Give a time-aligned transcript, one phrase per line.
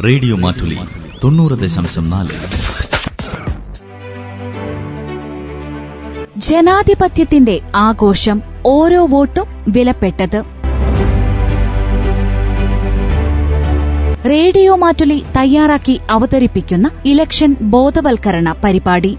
[0.00, 0.78] Radio Mattoli
[1.24, 2.30] തൊണ്ണൂറ് ദശാംശം നാല്.
[6.36, 10.44] ജനാധിപത്യത്തിന്റെ ആഘോഷം ഓരോ വോട്ടും വിലപ്പെട്ടത്.
[14.26, 19.16] റേഡിയോ മാറ്റുലി തയ്യാറാക്കി അവതരിപ്പിക്കുന്ന ഇലക്ഷൻ ബോധവൽക്കരണ പരിപാടി.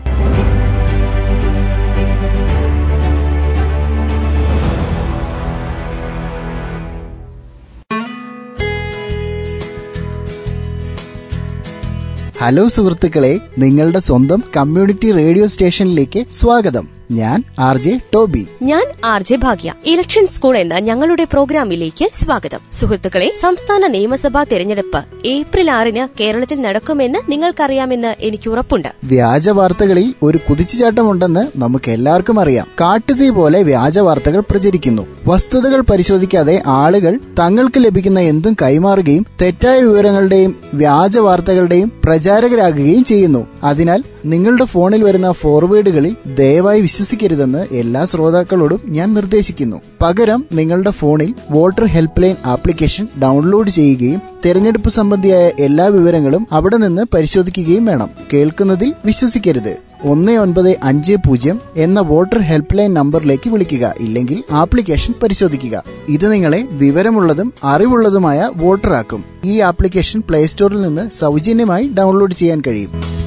[12.40, 16.95] ഹലോ സുഹൃത്തുക്കളെ നിങ്ങളുടെ സ്വന്തം കമ്മ്യൂണിറ്റി റേഡിയോ സ്റ്റേഷനിലേക്ക് സ്വാഗതം.
[17.12, 18.48] ഞാൻ ആർ ജെ ടോബി.
[18.64, 19.74] ഞാൻ R J Bhagya.
[19.86, 22.60] Election school എന്ന ഞങ്ങളുടെ പ്രോഗ്രാമിലേക്ക് സ്വാഗതം.
[22.72, 28.88] സുഹൃത്തുക്കളെ സംസ്ഥാന നിയമസഭാ തെരഞ്ഞെടുപ്പ് ഏപ്രിൽ ആറിന് കേരളത്തിൽ നടക്കുമെന്ന് നിങ്ങൾക്കറിയാമെന്ന് എനിക്ക് ഉറപ്പുണ്ട്.
[29.04, 32.68] വ്യാജ വാർത്തകളിൽ ഒരു കുതിച്ചുചാട്ടമുണ്ടെന്ന് നമുക്ക് എല്ലാവർക്കും അറിയാം.
[32.82, 35.08] കാട്ടുതീ പോലെ വ്യാജ വാർത്തകൾ പ്രചരിക്കുന്നു.
[35.28, 43.48] വസ്തുതകൾ പരിശോധിക്കാതെ ആളുകൾ തങ്ങൾക്ക് ലഭിക്കുന്ന എന്തും കൈമാറുകയും തെറ്റായ വിവരങ്ങളുടെയും വ്യാജ വാർത്തകളുടെയും പ്രചാരകരാകുകയും ചെയ്യുന്നു.
[43.64, 49.82] അതിനാൽ നിങ്ങളുടെ ഫോണിൽ വരുന്ന ഫോർവേഡുകളിൽ ദയവായി വിശ്വസിക്കരുതെന്ന് എല്ലാ ശ്രോതാക്കളോടും ഞാൻ നിർദ്ദേശിക്കുന്നു.
[50.02, 57.06] പകരം നിങ്ങളുടെ ഫോണിൽ voter help line application download ചെയ്യുകയും തെരഞ്ഞെടുപ്പ് സംബന്ധിയായ എല്ലാ വിവരങ്ങളും അവിടെ നിന്ന്
[57.14, 58.10] പരിശോധിക്കുകയും വേണം.
[58.34, 59.78] കേൾക്കുന്നതിൽ വിശ്വസിക്കരുത്.
[60.04, 65.84] ഒന്ന് ഒൻപത് അഞ്ച് പൂജ്യം എന്ന വോട്ടർ ഹെൽപ്പ് ലൈൻ നമ്പറിലേക്ക് വിളിക്കുക ഇല്ലെങ്കിൽ ആപ്ലിക്കേഷൻ പരിശോധിക്കുക.
[66.10, 69.24] ഇത് നിങ്ങളെ വിവരമുള്ളതും അറിവുള്ളതുമായ വോട്ടറാക്കും.
[69.46, 73.25] ഈ ആപ്ലിക്കേഷൻ പ്ലേ സ്റ്റോറിൽ നിന്ന് സൗജന്യമായി ഡൗൺലോഡ് ചെയ്യാൻ കഴിയും.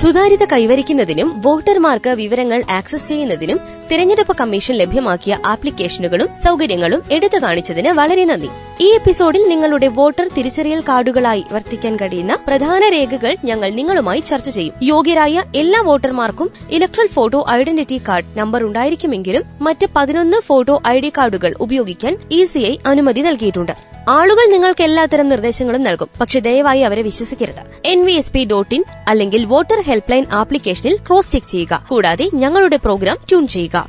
[0.00, 8.48] സുതാര്യത കൈവരിക്കുന്നതിനും വോട്ടർമാർക്ക് വിവരങ്ങൾ ആക്സസ് ചെയ്യുന്നതിനും തിരഞ്ഞെടുപ്പ് കമ്മീഷൻ ലഭ്യമാക്കിയ ആപ്ലിക്കേഷനുകളും സൌകര്യങ്ങളും എടുത്തു കാണിച്ചതിന് വളരെ നന്ദി.
[8.80, 14.74] ഈ എപ്പിസോഡിൽ നിങ്ങളുടെ വോട്ടർ തിരിച്ചറിയൽ കാർഡുകളായി വർത്തിക്കാൻ കഴിയുന്ന പ്രധാന രേഖകൾ ഞങ്ങൾ നിങ്ങളുമായി ചർച്ച ചെയ്യും.
[14.82, 22.16] യോഗ്യരായ എല്ലാ വോട്ടർമാർക്കും electoral photo identity card number ഉണ്ടായിരിക്കുമെങ്കിലും മറ്റ് പതിനൊന്ന് ഫോട്ടോ ഐ കാർഡുകൾ ഉപയോഗിക്കാൻ
[22.30, 23.91] ഇ അനുമതി നൽകിയിട്ടുണ്ട്.
[24.08, 26.08] ആളുകൾ നിങ്ങൾക്ക് എല്ലാത്തരം നിർദ്ദേശങ്ങളും നൽകും.
[26.20, 27.88] പക്ഷെ ദയവായി അവരെ വിശ്വസിക്കരുത്.
[27.88, 31.86] N V S P dot in അല്ലെങ്കിൽ വോട്ടർ ഹെൽപ്പ് ലൈൻ ആപ്ലിക്കേഷനിൽ ക്രോസ് ചെക്ക് ചെയ്യുക.
[31.90, 33.88] കൂടാതെ ഞങ്ങളുടെ പ്രോഗ്രാം ട്യൂൺ ചെയ്യുക.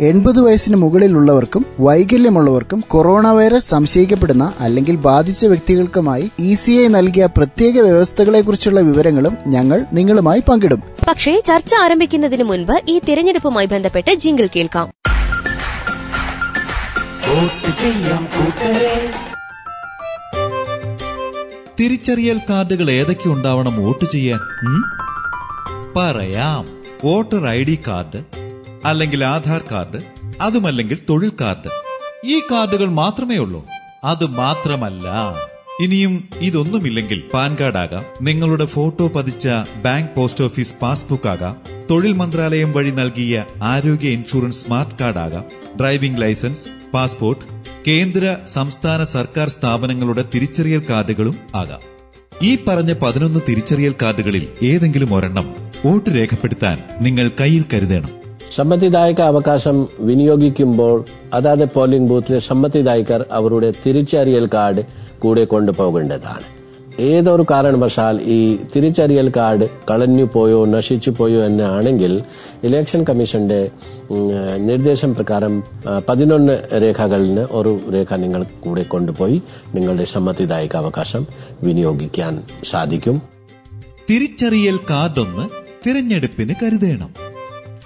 [0.00, 7.80] എൺപത് വയസ്സിന് മുകളിലുള്ളവർക്കും വൈകല്യമുള്ളവർക്കും കൊറോണ വൈറസ് സംശയിക്കപ്പെടുന്ന അല്ലെങ്കിൽ ബാധിച്ച വ്യക്തികൾക്കുമായി ഇ സി ഐ നൽകിയ പ്രത്യേക
[7.80, 10.82] വ്യവസ്ഥകളെക്കുറിച്ചുള്ള വിവരങ്ങളും ഞങ്ങൾ നിങ്ങളുമായി പങ്കിടും.
[11.08, 14.90] പക്ഷേ ചർച്ച ആരംഭിക്കുന്നതിന് മുൻപ് ഈ തിരഞ്ഞെടുപ്പുമായി ബന്ധപ്പെട്ട് ജിംഗിൾ കേൾക്കാം.
[21.80, 24.38] തിരിച്ചറിയൽ കാർഡുകൾ ഏതൊക്കെ ഉണ്ടാവണം വോട്ട് ചെയ്യാൻ?
[25.96, 26.68] പറയാം.
[27.04, 28.24] വോട്ടർ ഐ ഡി കാർഡ്
[28.84, 30.02] അല്ലെങ്കിൽ ആധാർ കാർഡ്
[30.40, 31.70] അതുമല്ലെങ്കിൽ തൊഴിൽ കാർഡ്.
[32.26, 33.66] ഈ കാർഡുകൾ മാത്രമേ ഉള്ളൂ.
[34.04, 35.12] അത് മാത്രമല്ല.
[35.80, 38.04] ഇനിയും ഇതൊന്നുമില്ലെങ്കിൽ പാൻ കാർഡ് ആകാം.
[38.22, 41.56] നിങ്ങളുടെ ഫോട്ടോ പതിച്ച ബാങ്ക് പോസ്റ്റ് ഓഫീസ് പാസ്ബുക്ക് ആകാം.
[41.90, 45.65] തൊഴിൽ മന്ത്രാലയം വഴി നൽകിയ ആരോഗ്യ ഇൻഷുറൻസ് സ്മാർട്ട് കാർഡ് ആകാം.
[45.80, 47.44] ഡ്രൈവിംഗ് ലൈസൻസ് പാസ്പോർട്ട്
[47.88, 51.82] കേന്ദ്ര സംസ്ഥാന സർക്കാർ സ്ഥാപനങ്ങളുടെ തിരിച്ചറിയൽ കാർഡുകളും ആകാം.
[52.42, 55.56] ഈ പറഞ്ഞ പതിനൊന്ന് തിരിച്ചറിയൽ കാർഡുകളിൽ ഏതെങ്കിലും ഒരെണ്ണം
[55.86, 58.10] വോട്ട് രേഖപ്പെടുത്താൻ നിങ്ങൾ കയ്യിൽ കരുതണം.
[58.54, 61.04] സമ്മതിദായക അവകാശം വിനിയോഗിക്കുമ്പോൾ
[61.34, 64.84] അതാത് പോളിംഗ് ബൂത്തിലെ സമ്മതിദായകർ അവരുടെ തിരിച്ചറിയൽ കാർഡ്
[65.18, 66.55] കൂടെ കൊണ്ടുപോകേണ്ടതാണ്.
[67.00, 72.22] ഏതൊരു കാരണവശാൽ ഈ തിരിച്ചറിയൽ കാർഡ് കളഞ്ഞു പോയോ നശിച്ചു പോയോ എന്നാണെങ്കിൽ
[72.64, 73.70] ഇലക്ഷൻ കമ്മീഷന്റെ
[74.56, 75.62] നിർദ്ദേശം പ്രകാരം
[76.08, 79.42] പതിനൊന്ന് രേഖകളിന് ഒരു രേഖ നിങ്ങൾ കൂടെ കൊണ്ടുപോയി
[79.74, 81.26] നിങ്ങളുടെ സമ്മതിദായക അവകാശം
[81.62, 83.22] വിനിയോഗിക്കാൻ സാധിക്കും.
[84.10, 85.48] തിരിച്ചറിയൽ കാർഡൊന്ന്
[85.86, 87.10] തിരഞ്ഞെടുപ്പിന് കരുതേണം.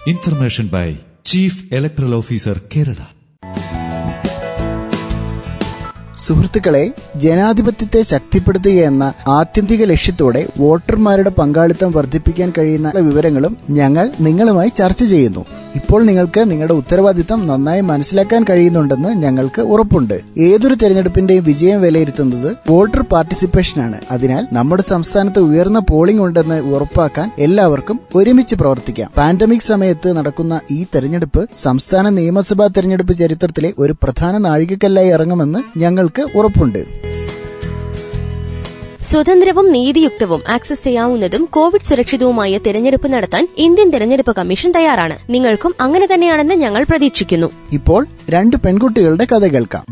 [0.07, 0.95] Information by
[1.25, 3.20] chief electoral officer Kerala.
[6.21, 6.83] സുഹൃത്തുക്കളെ
[7.17, 15.45] ജനാധിപത്യത്തെ ശക്തിപ്പെടുത്തുക എന്ന ആത്യന്തിക ലക്ഷ്യത്തോടെ വോട്ടർമാരുടെ പങ്കാളിത്തം വർദ്ധിപ്പിക്കാൻ കഴിയുന്ന വിവരങ്ങളും ഞങ്ങൾ നിങ്ങളുമായി ചർച്ച ചെയ്യുന്നു.
[15.77, 20.21] ഇപ്പോൾ നിങ്ങൾക്ക് നിങ്ങളുടെ ഉത്തരവാദിത്തം നന്നായി മനസ്സിലാക്കാൻ കഴിയുന്നുണ്ടെന്ന് ഞങ്ങൾക്ക് ഉറപ്പുണ്ട്.
[20.39, 24.01] ഏതൊരു തെരഞ്ഞെടുപ്പിന്റെയും വിജയം വിലയിരുത്തുന്നത് വോട്ടർ പാർട്ടിസിപ്പേഷനാണ്.
[24.11, 29.11] അതിനാൽ നമ്മുടെ സംസ്ഥാനത്ത് ഉയർന്ന പോളിംഗ് ഉണ്ടെന്ന് ഉറപ്പാക്കാൻ എല്ലാവർക്കും ഒരുമിച്ച് പ്രവർത്തിക്കാം.
[29.17, 37.10] പാൻഡമിക് സമയത്ത് നടക്കുന്ന ഈ തെരഞ്ഞെടുപ്പ് സംസ്ഥാന നിയമസഭാ തെരഞ്ഞെടുപ്പ് ചരിത്രത്തിലെ ഒരു പ്രധാന നാഴികക്കല്ലായി ഇറങ്ങുമെന്ന് ഞങ്ങൾക്ക് ഉറപ്പുണ്ട്.
[39.03, 45.19] സ്വതന്ത്രവും നീതിയുക്തവും ആക്സസ് ചെയ്യാവുന്നതും കോവിഡ് സുരക്ഷിതവുമായ തെരഞ്ഞെടുപ്പ് നടത്താൻ ഇന്ത്യൻ തെരഞ്ഞെടുപ്പ് കമ്മീഷൻ തയ്യാറാണ്.
[45.31, 47.51] നിങ്ങൾക്കും അങ്ങനെ തന്നെയാണെന്ന് ഞങ്ങൾ പ്രതീക്ഷിക്കുന്നു.
[47.73, 49.87] ഇപ്പോൾ രണ്ട് പെൺകുട്ടികളുടെ കഥ കേൾക്കാം.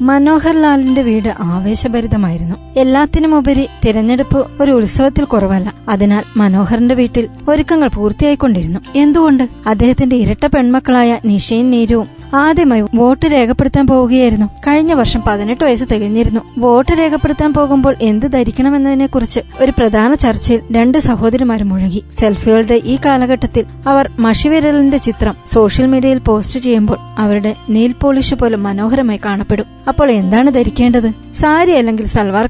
[0.00, 2.63] മനോഹർ ലാലിന്റെ വീട് ആവേശഭരിതമായിരുന്നു.
[2.76, 5.74] എല്ലാത്തിനുമുപരി തിരഞ്ഞെടുപ്പ് ഒരു ഉത്സവത്തിൽ കുറവല്ല.
[5.88, 8.80] അതിനാൽ മനോഹറിന്റെ വീട്ടിൽ ഒരുക്കങ്ങൾ പൂർത്തിയായിക്കൊണ്ടിരുന്നു.
[8.96, 9.48] എന്തുകൊണ്ട്?
[9.66, 14.46] അദ്ദേഹത്തിന്റെ ഇരട്ട പെൺമക്കളായ നിഷയും നീരുവും ആദ്യമായി വോട്ട് രേഖപ്പെടുത്താൻ പോവുകയായിരുന്നു.
[14.46, 16.40] കഴിഞ്ഞ വർഷം പതിനെട്ട് വയസ്സ് തികഞ്ഞിരുന്നു.
[16.58, 24.10] വോട്ട് രേഖപ്പെടുത്താൻ പോകുമ്പോൾ എന്ത് ധരിക്കണമെന്നതിനെക്കുറിച്ച് ഒരു പ്രധാന ചർച്ചയിൽ രണ്ട് സഹോദരിമാരും മുഴുകി സെൽഫികളുടെ ഈ കാലഘട്ടത്തിൽ അവർ
[24.18, 29.66] മഷിവിരലിന്റെ ചിത്രം സോഷ്യൽ മീഡിയയിൽ പോസ്റ്റ് ചെയ്യുമ്പോൾ അവരുടെ നെയിൽ പോളിഷ് പോലും മനോഹരമായി കാണപ്പെടും.
[29.88, 31.32] അപ്പോൾ എന്താണ് ധരിക്കേണ്ടത്?
[31.34, 32.46] സാരി അല്ലെങ്കിൽ സൽവാർ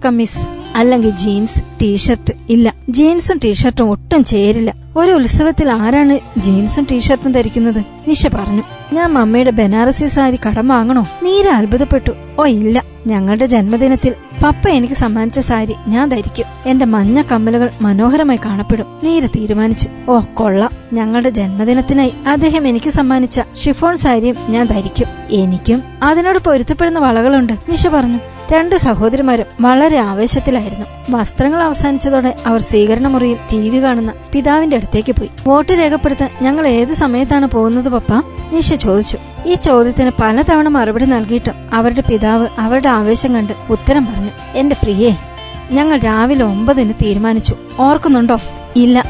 [0.76, 2.74] അല്ലെങ്കിൽ ജീൻസ് ടീഷർട്ട് ഇല്ല.
[2.88, 4.74] ജീൻസും ടീഷർട്ടും ഒട്ടും ചേരില്ല.
[4.96, 7.84] ഒരു ഉത്സവത്തിൽ ആരാണ് ജീൻസും ടീഷർട്ടും ധരിക്കുന്നത്?
[8.08, 8.62] നിഷ പറഞ്ഞു.
[8.92, 11.06] ഞാൻ മമ്മയുടെ ബനാറസി സാരി കടം വാങ്ങണോ?
[11.22, 12.12] നീര അത്ഭുതപ്പെട്ടു.
[12.38, 12.84] ഓ ഇല്ല.
[13.06, 14.14] ഞങ്ങളുടെ ജന്മദിനത്തിൽ
[14.44, 16.44] പപ്പ എനിക്ക് സമ്മാനിച്ച സാരി ഞാൻ ധരിക്കും.
[16.66, 18.86] എന്റെ മഞ്ഞ കമ്മലുകൾ മനോഹരമായി കാണപ്പെടും.
[19.04, 19.88] നീര തീരുമാനിച്ചു.
[20.08, 20.70] ഓ കൊള്ളാം.
[20.92, 25.06] ഞങ്ങളുടെ ജന്മദിനത്തിനായി അദ്ദേഹം എനിക്ക് സമ്മാനിച്ച ഷിഫോൺ സാരിയും ഞാൻ ധരിക്കും.
[25.30, 28.18] എനിക്കും അതിനോട് പൊരുത്തപ്പെടുന്ന വളകളുണ്ട് നിഷ പറഞ്ഞു.
[28.52, 30.86] രണ്ട് സഹോദരിമാരും വളരെ ആവേശത്തിലായിരുന്നു.
[31.10, 35.30] വസ്ത്രങ്ങൾ അവസാനിച്ചതോടെ അവർ സ്വീകരണ മുറിയിൽ ടി വി കാണുന്ന പിതാവിന്റെ അടുത്തേക്ക് പോയി.
[35.46, 38.12] വോട്ട് രേഖപ്പെടുത്താൻ ഞങ്ങൾ ഏത് സമയത്താണ് പോകുന്നത് പപ്പ?
[38.52, 39.18] നിഷ ചോദിച്ചു.
[39.46, 44.30] ഈ ചോദ്യത്തിന് പലതവണ മറുപടി നൽകിയിട്ടും അവരുടെ പിതാവ് അവരുടെ ആവേശം കണ്ട് ഉത്തരം പറഞ്ഞു.
[44.54, 45.16] എന്റെ പ്രിയേ
[45.70, 47.56] ഞങ്ങൾ രാവിലെ ഒമ്പതിന് തീരുമാനിച്ചു.
[47.78, 48.38] ഓർക്കുന്നുണ്ടോ?
[48.76, 49.04] ഇല്ല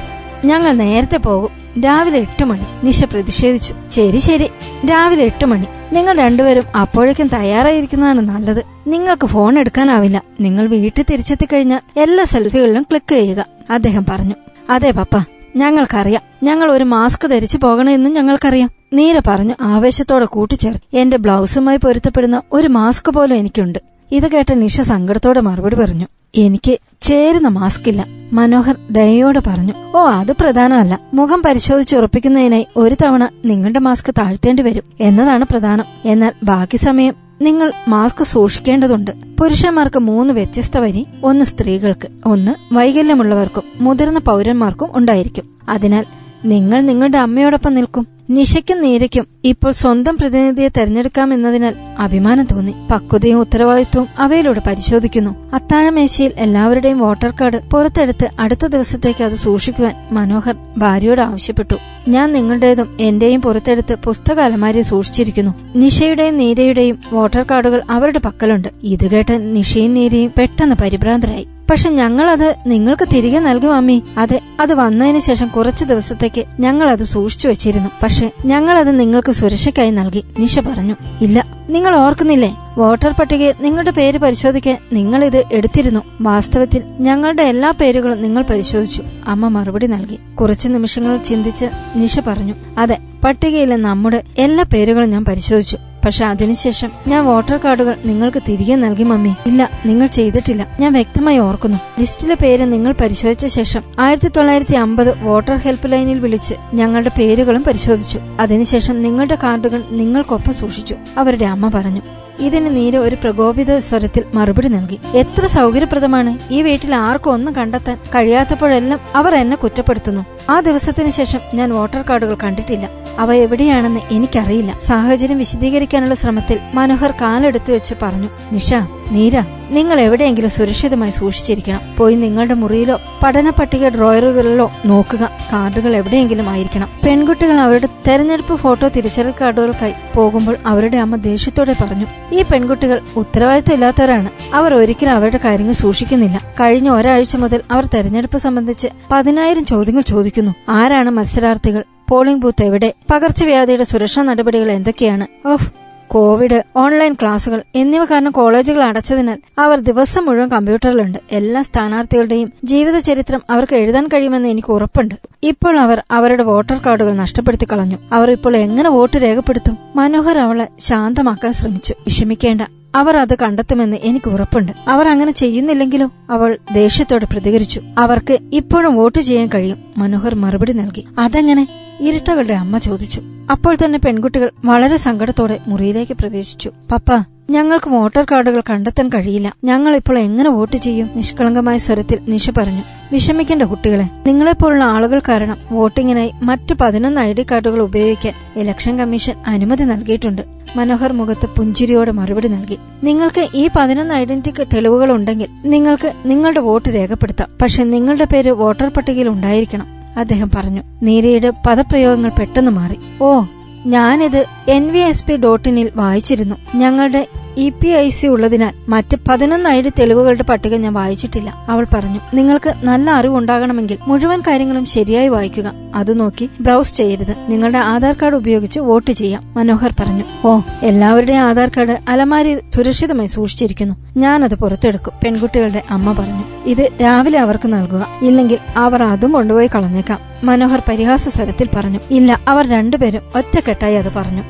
[0.44, 1.63] ഞങ്ങൾ നേരത്തെ പോകും.
[1.80, 2.62] രാവിലെ എട്ട് മണി.
[2.84, 3.74] നിഷ പ്രതിഷേധിച്ചു.
[3.88, 4.50] ശരി ശരി.
[4.90, 5.66] രാവിലെ എട്ട് മണി.
[5.92, 8.64] നിങ്ങൾ രണ്ടുപേരും അപ്പോഴേക്കും തയ്യാറായിരിക്കുന്നതാണ് നല്ലത്.
[8.86, 10.22] നിങ്ങൾക്ക് ഫോൺ എടുക്കാനാവില്ല.
[10.40, 13.46] നിങ്ങൾ വീട്ടിൽ തിരിച്ചെത്തി കഴിഞ്ഞാൽ എല്ലാ സെൽഫികളിലും ക്ലിക്ക് ചെയ്യുക.
[13.70, 14.34] അദ്ദേഹം പറഞ്ഞു.
[14.70, 15.24] അതെ പപ്പ.
[15.56, 16.22] ഞങ്ങൾക്കറിയാം.
[16.42, 18.70] ഞങ്ങൾ ഒരു മാസ്ക് ധരിച്ചു പോകണമെന്നും ഞങ്ങൾക്കറിയാം.
[18.92, 20.96] നീര പറഞ്ഞു ആവേശത്തോടെ കൂട്ടിച്ചേർത്തു.
[20.96, 23.93] എന്റെ ബ്ലൗസുമായി പൊരുത്തപ്പെടുന്ന ഒരു മാസ്ക് പോലും എനിക്കുണ്ട്.
[24.12, 26.06] ഇത് കേട്ട നിഷ സങ്കടത്തോടെ മറുപടി പറഞ്ഞു
[26.36, 28.06] എനിക്ക് ചേരുന്ന മാസ്ക് ഇല്ല.
[28.32, 31.00] മനോഹർ ദയയോടെ പറഞ്ഞു ഓ അത് പ്രധാനമല്ല.
[31.14, 35.84] മുഖം പരിശോധിച്ചുറപ്പിക്കുന്നതിനായി ഒരു തവണ നിങ്ങളുടെ മാസ്ക് താഴ്ത്തേണ്ടി വരും എന്നതാണ് പ്രധാനം.
[36.04, 39.10] എന്നാൽ ബാക്കി സമയം നിങ്ങൾ മാസ്ക് സൂക്ഷിക്കേണ്ടതുണ്ട്.
[39.40, 45.44] പുരുഷന്മാർക്ക് മൂന്ന് വ്യത്യസ്ത വരി ഒന്ന് സ്ത്രീകൾക്ക് ഒന്ന് വൈകല്യമുള്ളവർക്കും മുതിർന്ന പൗരന്മാർക്കും ഉണ്ടായിരിക്കും.
[45.68, 46.06] അതിനാൽ
[46.44, 48.13] നിങ്ങൾ നിങ്ങളുടെ അമ്മയോടൊപ്പം നിൽക്കും.
[48.30, 52.74] നിശയ്ക്കും നീരയ്ക്കും ഇപ്പോൾ സ്വന്തം പ്രതിനിധിയെ തെരഞ്ഞെടുക്കാമെന്നതിനാൽ അഭിമാനം തോന്നി.
[52.90, 55.54] പക്വതയും ഉത്തരവാദിത്വവും അവയിലൂടെ പരിശോധിക്കുന്നു.
[55.54, 61.74] അത്താഴമേശയിൽ എല്ലാവരുടെയും വോട്ടർ കാർഡ് പുറത്തെടുത്ത് അടുത്ത ദിവസത്തേക്ക് അത് സൂക്ഷിക്കുവാൻ മനോഹർ ഭാര്യയോട് ആവശ്യപ്പെട്ടു.
[62.08, 65.54] ഞാൻ നിങ്ങളുടേതും എന്റെയും പുറത്തെടുത്ത് പുസ്തക അലമാരി സൂക്ഷിച്ചിരിക്കുന്നു.
[65.76, 68.68] നിഷയുടെയും നീരയുടെയും വോട്ടർ കാർഡുകൾ അവരുടെ പക്കലുണ്ട്.
[68.82, 71.46] ഇത് കേട്ട് നിഷയും നീരയും പെട്ടെന്ന് പരിഭ്രാന്തരായി.
[71.70, 74.02] പക്ഷെ ഞങ്ങളത് നിങ്ങൾക്ക് തിരികെ നൽകും അമ്മി.
[74.18, 77.90] അതെ അത് വന്നതിന് ശേഷം കുറച്ചു ദിവസത്തേക്ക് ഞങ്ങൾ അത് സൂക്ഷിച്ചു വെച്ചിരുന്നു.
[78.02, 80.24] പക്ഷെ ഞങ്ങൾ അത് നിങ്ങൾക്ക് സുരക്ഷയ്ക്കായി നൽകി.
[80.38, 81.46] നിഷ പറഞ്ഞു ഇല്ല.
[81.70, 82.56] നിങ്ങൾ ഓർക്കുന്നില്ലേ?
[82.78, 86.00] വോട്ടർ പട്ടികയിൽ നിങ്ങളുടെ പേര് പരിശോധിക്കാൻ നിങ്ങൾ ഇത് എടുത്തിരുന്നു.
[86.20, 89.02] വാസ്തവത്തിൽ ഞങ്ങളുടെ എല്ലാ പേരുകളും നിങ്ങൾ പരിശോധിച്ചു.
[89.26, 90.18] അമ്മ മറുപടി നൽകി.
[90.34, 91.66] കുറച്ചു നിമിഷങ്ങൾ ചിന്തിച്ച്
[91.96, 95.78] നിഷ പറഞ്ഞു അതെ പട്ടികയിലെ നമ്മുടെ എല്ലാ പേരുകളും ഞാൻ പരിശോധിച്ചു.
[96.04, 99.32] പക്ഷെ അതിനുശേഷം ഞാൻ വോട്ടർ കാർഡുകൾ നിങ്ങൾക്ക് തിരികെ നൽകി മമ്മി.
[99.46, 100.66] ഇല്ല നിങ്ങൾ ചെയ്തിട്ടില്ല.
[100.80, 101.78] ഞാൻ വ്യക്തമായി ഓർക്കുന്നു.
[102.00, 108.20] ലിസ്റ്റിലെ പേര് നിങ്ങൾ പരിശോധിച്ച ശേഷം ആയിരത്തി തൊള്ളായിരത്തി അമ്പത് വോട്ടർ ഹെൽപ്പ് ലൈനിൽ വിളിച്ച് ഞങ്ങളുടെ പേരുകളും പരിശോധിച്ചു.
[108.40, 110.96] അതിനുശേഷം നിങ്ങളുടെ കാർഡുകൾ നിങ്ങൾക്കൊപ്പം സൂക്ഷിച്ചു.
[111.18, 112.00] അവരുടെ അമ്മ പറഞ്ഞു.
[112.38, 115.00] ഇതിന് നീര ഒരു പ്രകോപിത സ്വരത്തിൽ മറുപടി നൽകി.
[115.14, 116.38] എത്ര സൗകര്യപ്രദമാണ്?
[116.50, 120.26] ഈ വീട്ടിൽ ആർക്കും ഒന്നും കണ്ടെത്താൻ കഴിയാത്തപ്പോഴെല്ലാം അവർ എന്നെ കുറ്റപ്പെടുത്തുന്നു.
[120.50, 122.88] ആ ദിവസത്തിന് ശേഷം ഞാൻ വോട്ടർ കാർഡുകൾ കണ്ടിട്ടില്ല.
[123.18, 124.78] അവ എവിടെയാണെന്ന് എനിക്കറിയില്ല.
[124.78, 128.28] സാഹചര്യം വിശദീകരിക്കാനുള്ള ശ്രമത്തിൽ മനോഹർ കാലെടുത്തു വെച്ച് പറഞ്ഞു.
[128.52, 128.74] നിഷ
[129.10, 131.80] നീര നിങ്ങൾ എവിടെയെങ്കിലും സുരക്ഷിതമായി സൂക്ഷിച്ചിരിക്കണം.
[131.96, 135.30] പോയി നിങ്ങളുടെ മുറിയിലോ പഠന പട്ടിക ഡ്രോയറുകളിലോ നോക്കുക.
[135.52, 136.90] കാർഡുകൾ എവിടെയെങ്കിലും ആയിരിക്കണം.
[137.06, 144.30] പെൺകുട്ടികൾ അവരുടെ തെരഞ്ഞെടുപ്പ് ഫോട്ടോ തിരിച്ചറിയൽ കാർഡുകൾക്കായി പോകുമ്പോൾ അവരുടെ അമ്മ ദേഷ്യത്തോടെ പറഞ്ഞു ഈ പെൺകുട്ടികൾ ഉത്തരവാദിത്തമില്ലാത്തവരാണ്.
[144.54, 146.40] അവർ ഒരിക്കലും അവരുടെ കാര്യങ്ങൾ സൂക്ഷിക്കുന്നില്ല.
[146.60, 150.52] കഴിഞ്ഞ ഒരാഴ്ച മുതൽ അവർ തെരഞ്ഞെടുപ്പ് സംബന്ധിച്ച് പതിനായിരം ചോദ്യങ്ങൾ ചോദിക്കുന്നു.
[150.68, 151.84] ആരാണ് മത്സരാർത്ഥികൾ?
[152.08, 152.94] പോളിംഗ് ബൂത്ത് എവിടെ?
[153.10, 155.48] പകർച്ചവ്യാധിയുടെ സുരക്ഷാ നടപടികൾ എന്തൊക്കെയാണ്?
[155.48, 161.18] ഓഹ് കോവിഡ് ഓൺലൈൻ ക്ലാസുകൾ എന്നിവ കാരണം കോളേജുകൾ അടച്ചതിനാൽ അവർ ദിവസം മുഴുവൻ കമ്പ്യൂട്ടറിലുണ്ട്.
[161.32, 165.14] എല്ലാ സ്ഥാനാർത്ഥികളുടെയും ജീവിത ചരിത്രം അവർക്ക് എഴുതാൻ കഴിയുമെന്ന് എനിക്ക് ഉറപ്പുണ്ട്.
[165.42, 167.96] ഇപ്പോൾ അവർ അവരുടെ വോട്ടർ കാർഡുകൾ നഷ്ടപ്പെടുത്തി കളഞ്ഞു.
[168.12, 169.78] അവർ ഇപ്പോൾ എങ്ങനെ വോട്ട് രേഖപ്പെടുത്തും?
[169.96, 171.92] മനോഹർ അവളെ ശാന്തമാക്കാൻ ശ്രമിച്ചു.
[171.92, 172.60] വിഷമിക്കേണ്ട.
[172.94, 174.72] അവർ അത് കണ്ടെത്തുമെന്ന് എനിക്ക് ഉറപ്പുണ്ട്.
[174.88, 177.80] അവർ അങ്ങനെ ചെയ്യുന്നില്ലെങ്കിലോ അവൾ ദേഷ്യത്തോടെ പ്രതികരിച്ചു.
[177.98, 179.78] അവർക്ക് ഇപ്പോഴും വോട്ട് ചെയ്യാൻ കഴിയും.
[179.98, 181.04] മനോഹർ മറുപടി നൽകി.
[181.18, 181.83] അതെങ്ങനെ?
[182.00, 183.22] ഇരട്ടകളുടെ അമ്മ ചോദിച്ചു.
[183.50, 186.70] അപ്പോൾ തന്നെ പെൺകുട്ടികൾ വളരെ സങ്കടത്തോടെ മുറിയിലേക്ക് പ്രവേശിച്ചു.
[186.92, 189.54] പപ്പ ഞങ്ങൾക്ക് വോട്ടർ കാർഡുകൾ കണ്ടെത്താൻ കഴിയില്ല.
[189.64, 191.10] ഞങ്ങൾ ഇപ്പോൾ എങ്ങനെ വോട്ട് ചെയ്യും?
[191.16, 192.82] നിഷ്കളങ്കമായ സ്വരത്തിൽ നിഷ പറഞ്ഞു.
[193.12, 199.84] വിഷമിക്കേണ്ട കുട്ടികളെ നിങ്ങളെപ്പോലുള്ള ആളുകൾ കാരണം വോട്ടിങ്ങിനായി മറ്റു പതിനൊന്ന് ഐ ഡി കാർഡുകൾ ഉപയോഗിക്കാൻ ഇലക്ഷൻ കമ്മീഷൻ അനുമതി
[199.84, 200.42] നൽകിയിട്ടുണ്ട്.
[200.76, 202.78] മനോഹർ മുഖത്ത് പുഞ്ചിരിയോടെ മറുപടി നൽകി.
[203.04, 207.48] നിങ്ങൾക്ക് ഈ പതിനൊന്ന് ഐഡന്റിറ്റി തെളിവുകൾ ഉണ്ടെങ്കിൽ നിങ്ങൾക്ക് നിങ്ങളുടെ വോട്ട് രേഖപ്പെടുത്താം.
[207.62, 210.03] പക്ഷെ നിങ്ങളുടെ പേര് വോട്ടർ പട്ടികയിൽ ഉണ്ടായിരിക്കണം.
[210.16, 212.98] അദ്ദേഹം പറഞ്ഞു നീരയുടെ പദപ്രയോഗങ്ങൾ പെട്ടെന്ന് മാറി.
[213.20, 213.42] ഓ
[213.86, 216.56] ഞാനിത് എൻ വി എസ് പി ഡോട്ടിനിൽ വായിച്ചിരുന്നു.
[216.74, 217.26] ഞങ്ങളുടെ
[217.58, 221.50] ഇ പി ഐ സി ഉള്ളതിനാൽ മറ്റ് പതിനൊന്ന് ഐ ഡി തെളിവുകളുടെ പട്ടിക ഞാൻ വായിച്ചിട്ടില്ല.
[221.68, 225.72] അവൾ പറഞ്ഞു നിങ്ങൾക്ക് നല്ല അറിവുണ്ടാകണമെങ്കിൽ മുഴുവൻ കാര്യങ്ങളും ശരിയായി വായിക്കുക.
[225.94, 227.34] അത് നോക്കി ബ്രൗസ് ചെയ്യരുത്.
[227.48, 230.24] നിങ്ങളുടെ ആധാർ കാർഡ് ഉപയോഗിച്ച് വോട്ട് ചെയ്യാം മനോഹർ പറഞ്ഞു.
[230.44, 233.94] ഓ എല്ലാവരുടെയും ആധാർ കാർഡ് അലമാരി സുരക്ഷിതമായി സൂക്ഷിച്ചിരിക്കുന്നു.
[234.16, 236.44] ഞാനത് പുറത്തെടുക്കും പെൺകുട്ടികളുടെ അമ്മ പറഞ്ഞു.
[236.66, 238.06] ഇത് രാവിലെ അവർക്ക് നൽകുക.
[238.22, 241.98] ഇല്ലെങ്കിൽ അവർ അതും കൊണ്ടുപോയി കളഞ്ഞേക്കാം മനോഹർ പരിഹാസ സ്വരത്തിൽ പറഞ്ഞു.
[242.10, 244.44] ഇല്ല അവർ രണ്ടുപേരും ഒറ്റക്കെട്ടായി അത് പറഞ്ഞു.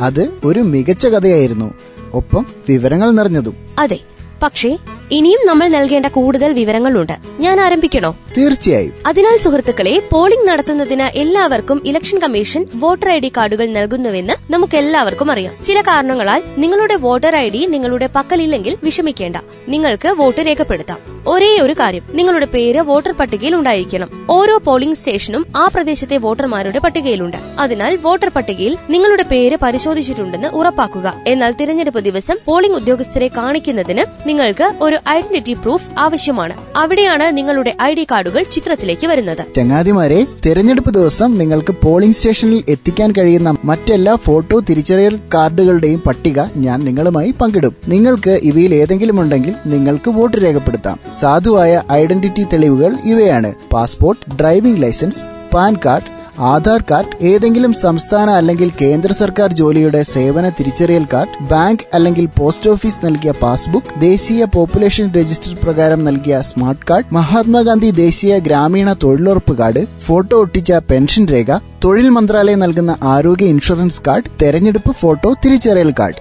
[0.00, 1.74] അത് ഒരു മികച്ച കഥയായിരുന്നു.
[2.12, 3.56] ഒപ്പം വിവരങ്ങൾ നിറഞ്ഞതും.
[3.78, 3.98] അതെ
[4.42, 4.78] പക്ഷേ
[5.10, 7.12] ഇനിയും നമ്മൾ നൽകേണ്ട കൂടുതൽ വിവരങ്ങളുണ്ട്.
[7.40, 8.16] ഞാൻ ആരംഭിക്കണോ?
[8.38, 8.92] തീർച്ചയായും.
[9.06, 15.62] അതിനാൽ സുഹൃത്തുക്കളെ പോളിംഗ് നടത്തുന്നതിന് എല്ലാവർക്കും election commission voter I D കാർഡുകൾ നൽകുന്നുവെന്ന് നമുക്ക് എല്ലാവർക്കും അറിയാം.
[15.62, 19.36] ചില കാരണങ്ങളാൽ നിങ്ങളുടെ വോട്ടർ ഐ ഡി നിങ്ങളുടെ പക്കലില്ലെങ്കിൽ വിഷമിക്കേണ്ട.
[19.68, 21.13] നിങ്ങൾക്ക് വോട്ട് രേഖപ്പെടുത്താം.
[21.26, 22.02] ഒരേ ഒരു കാര്യം.
[22.12, 24.26] നിങ്ങളുടെ പേര് വോട്ടർ പട്ടികയിൽ ഉണ്ടായിരിക്കണം.
[24.30, 27.36] ഓരോ പോളിംഗ് സ്റ്റേഷനും ആ പ്രദേശത്തെ വോട്ടർമാരുടെ പട്ടികയിലുണ്ട്.
[27.58, 31.14] അതിനാൽ വോട്ടർ പട്ടികയിൽ നിങ്ങളുടെ പേര് പരിശോധിച്ചിട്ടുണ്ടെന്ന് ഉറപ്പാക്കുക.
[31.26, 36.52] എന്നാൽ തിരഞ്ഞെടുപ്പ് ദിവസം പോളിംഗ് ഉദ്യോഗസ്ഥരെ കാണിക്കുന്നതിന് നിങ്ങൾക്ക് ഒരു ഐഡന്റിറ്റി പ്രൂഫ് ആവശ്യമാണ്.
[36.76, 39.54] അവിടെയാണ് നിങ്ങളുടെ ഐ ഡി കാർഡുകൾ ചിത്രത്തിലേക്ക് വരുന്നത്.
[39.56, 47.30] ചങ്ങാതിമാരെ തെരഞ്ഞെടുപ്പ് ദിവസം നിങ്ങൾക്ക് പോളിംഗ് സ്റ്റേഷനിൽ എത്തിക്കാൻ കഴിയുന്ന മറ്റെല്ലാ ഫോട്ടോ തിരിച്ചറിയൽ കാർഡുകളുടെയും പട്ടിക ഞാൻ നിങ്ങളുമായി
[47.30, 47.76] പങ്കിടും.
[47.88, 51.00] നിങ്ങൾക്ക് ഇവയിൽ ഏതെങ്കിലും ഉണ്ടെങ്കിൽ നിങ്ങൾക്ക് വോട്ട് രേഖപ്പെടുത്താം.
[51.20, 53.52] സാധുവായ ഐഡന്റിറ്റി തെളിവുകൾ ഇവയാണ്.
[53.72, 55.22] Passport driving licence
[55.54, 56.10] PAN card
[56.52, 62.98] Aadhaar card ഏതെങ്കിലും സംസ്ഥാന അല്ലെങ്കിൽ കേന്ദ്ര സർക്കാർ ജോലിയുടെ സേവന തിരിച്ചറിയൽ കാർഡ് ബാങ്ക് അല്ലെങ്കിൽ പോസ്റ്റ് ഓഫീസ്
[63.04, 70.36] നൽകിയ പാസ്ബുക്ക് ദേശീയ പോപ്പുലേഷൻ രജിസ്റ്റർ പ്രകാരം നൽകിയ സ്മാർട്ട് കാർഡ് മഹാത്മാഗാന്ധി ദേശീയ ഗ്രാമീണ തൊഴിലുറപ്പ് കാർഡ് ഫോട്ടോ
[70.46, 76.20] ഒട്ടിച്ച പെൻഷൻ രേഖ തൊഴിൽ മന്ത്രാലയം നൽകുന്ന ആരോഗ്യ ഇൻഷുറൻസ് കാർഡ് തെരഞ്ഞെടുപ്പ് ഫോട്ടോ തിരിച്ചറിയൽ കാർഡ്.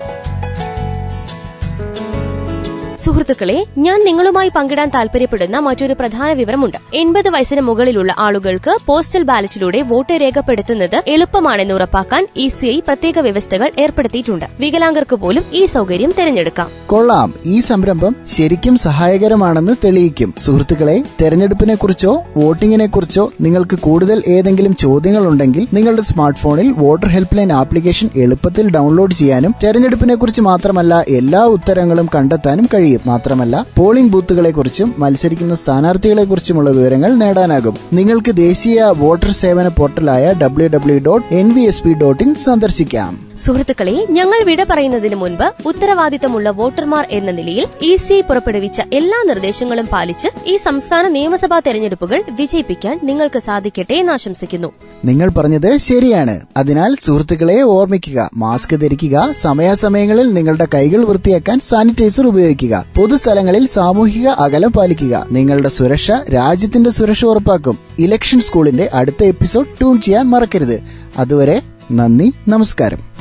[3.03, 6.77] സുഹൃത്തുക്കളെ ഞാൻ നിങ്ങളുമായി പങ്കിടാൻ താൽപര്യപ്പെടുന്ന മറ്റൊരു പ്രധാന വിവരമുണ്ട്.
[6.93, 13.71] എൺപത് വയസ്സിന് മുകളിലുള്ള ആളുകൾക്ക് പോസ്റ്റൽ ബാലറ്റിലൂടെ വോട്ട് രേഖപ്പെടുത്തുന്നത് എളുപ്പമാണെന്ന് ഉറപ്പാക്കാൻ ഇ സി ഐ പ്രത്യേക വ്യവസ്ഥകൾ
[13.79, 14.45] ഏർപ്പെടുത്തിയിട്ടുണ്ട്.
[14.59, 16.67] വികലാംഗർക്ക് പോലും ഈ സൗകര്യം തിരഞ്ഞെടുക്കാം.
[16.85, 17.33] കൊള്ളാം.
[17.45, 20.33] ഈ സംരംഭം ശരിക്കും സഹായകരമാണെന്ന് തെളിയിക്കും.
[20.39, 27.37] സുഹൃത്തുക്കളെ തെരഞ്ഞെടുപ്പിനെ കുറിച്ചോ വോട്ടിംഗിനെ കുറിച്ചോ നിങ്ങൾക്ക് കൂടുതൽ ഏതെങ്കിലും ചോദ്യങ്ങൾ ഉണ്ടെങ്കിൽ നിങ്ങളുടെ സ്മാർട്ട് ഫോണിൽ വോട്ടർ ഹെൽപ്പ്
[27.37, 32.92] ലൈൻ ആപ്ലിക്കേഷൻ എളുപ്പത്തിൽ ഡൗൺലോഡ് ചെയ്യാനും തെരഞ്ഞെടുപ്പിനെ കുറിച്ച് മാത്രമല്ല എല്ലാ ഉത്തരങ്ങളും കണ്ടെത്താനും കഴിയും.
[33.07, 37.77] മാത്രമല്ല പോളിംഗ് ബൂത്തുകളെ കുറിച്ചും മത്സരിക്കുന്ന സ്ഥാനാർത്ഥികളെ കുറിച്ചുമുള്ള വിവരങ്ങൾ നേടാനാകും.
[37.93, 43.32] നിങ്ങൾക്ക് ദേശീയ വോട്ടർ സേവന പോർട്ടലായ W W dot N V S P dot in സന്ദർശിക്കാം.
[43.45, 50.27] സുഹൃത്തുക്കളെ ഞങ്ങൾ വിട പറയുന്നതിന് മുൻപ് ഉത്തരവാദിത്തമുള്ള വോട്ടർമാർ എന്ന നിലയിൽ ഇ സി പുറപ്പെടുവിച്ച എല്ലാ നിർദ്ദേശങ്ങളും പാലിച്ച്
[50.47, 54.71] ഈ സംസ്ഥാന നിയമസഭാ തെരഞ്ഞെടുപ്പുകൾ വിജയിപ്പിക്കാൻ നിങ്ങൾക്ക് സാധിക്കട്ടെ എന്ന് ആശംസിക്കുന്നു.
[55.05, 56.41] നിങ്ങൾ പറഞ്ഞത് ശരിയാണ്.
[56.57, 65.27] അതിനാൽ സുഹൃത്തുക്കളെ ഓർമ്മിക്കുക മാസ്ക് ധരിക്കുക സമയാസമയങ്ങളിൽ നിങ്ങളുടെ കൈകൾ വൃത്തിയാക്കാൻ സാനിറ്റൈസർ ഉപയോഗിക്കുക പൊതുസ്ഥലങ്ങളിൽ സാമൂഹിക അകലം പാലിക്കുക
[65.31, 67.79] നിങ്ങളുടെ സുരക്ഷ രാജ്യത്തിന്റെ സുരക്ഷ ഉറപ്പാക്കും.
[67.99, 70.83] ഇലക്ഷൻ സ്കൂളിന്റെ അടുത്ത എപ്പിസോഡ് ട്യൂൺ ചെയ്യാൻ മറക്കരുത്.
[71.17, 73.12] അതുവരെ നന്ദി നമസ്കാരം.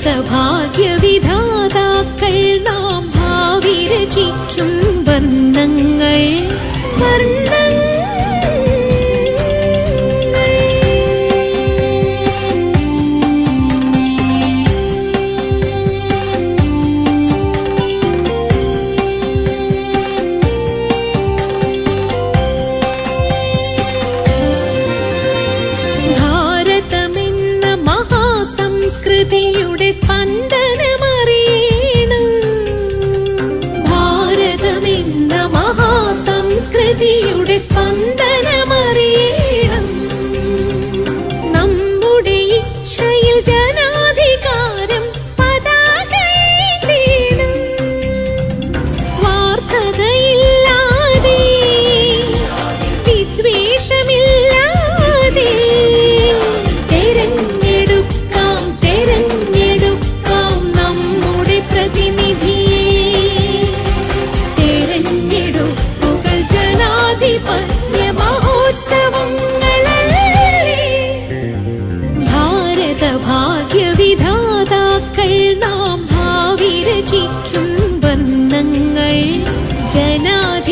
[0.00, 6.20] ഭാരത ഭാഗ്യവിധാതാക്കൾ നാം ഭാവി രചിക്കും വർണങ്ങൾ.
[7.00, 7.49] ഭാരതമെന്ന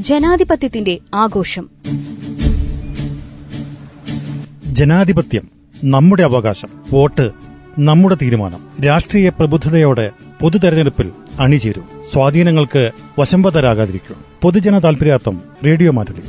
[0.00, 1.68] ജനാധിപത്യത്തിന്റെ ആഘോഷം.
[4.66, 5.50] ജനാധിപത്യം
[5.84, 7.30] നമ്മുടെ അവകാശം വോട്ട്
[7.78, 8.84] നമ്മുടെ തീരുമാനം.
[8.86, 11.82] രാഷ്ട്രീയ പ്രബുദ്ധതയോടെ പൊതു തെരഞ്ഞെടുപ്പിൽ അണിചേരൂ.
[12.12, 14.14] സ്വാധീനങ്ങൾക്ക് വശംവതരാകാതിരിക്കൂ.
[14.42, 16.22] പൊതുജന താൽപര്യാർത്ഥം റേഡിയോ മാറ്റലി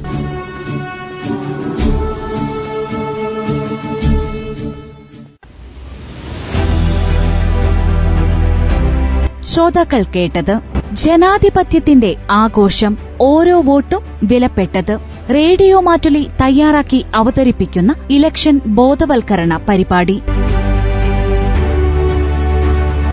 [9.44, 10.60] ശ്രോതാക്കൾ കേട്ടത്
[10.94, 14.98] ജനാധിപത്യത്തിന്റെ ആഘോഷം ഓരോ വോട്ടും വിലപ്പെട്ടത്.
[15.34, 20.22] റേഡിയോ മാറ്റുലി തയ്യാറാക്കി അവതരിപ്പിക്കുന്ന ഇലക്ഷൻ ബോധവൽക്കരണ പരിപാടി.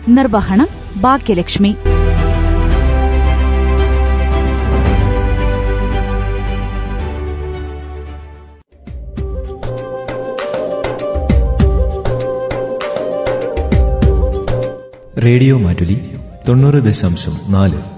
[0.09, 0.69] നിർവഹണം
[1.01, 1.77] ഭാഗ്യലക്ഷ്മി.
[15.25, 16.17] റേഡിയോ മാറ്റുലി
[16.49, 17.98] തൊണ്ണൂറ് ദശാംശം നാല്.